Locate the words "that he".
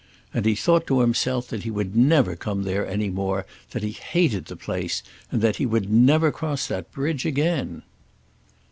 1.49-1.69, 3.69-3.91, 5.43-5.65